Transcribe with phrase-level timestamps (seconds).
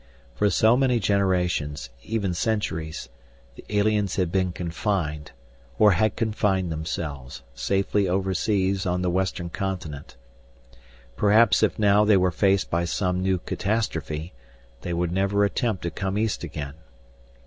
[0.33, 3.07] For so many generations, even centuries,
[3.53, 5.31] the aliens had been confined,
[5.77, 10.15] or had confined themselves, safely overseas on the western continent.
[11.15, 14.33] Perhaps if now they were faced by some new catastrophe,
[14.81, 16.73] they would never attempt to come east again.